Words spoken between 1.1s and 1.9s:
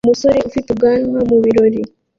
mubirori